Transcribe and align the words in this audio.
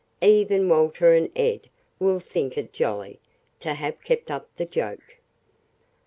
Even 0.23 0.67
Walter 0.67 1.13
and 1.13 1.29
Ed 1.37 1.69
will 1.99 2.19
think 2.19 2.57
it 2.57 2.73
jolly 2.73 3.19
to 3.59 3.75
have 3.75 4.01
kept 4.03 4.31
up 4.31 4.47
the 4.55 4.65
joke. 4.65 5.19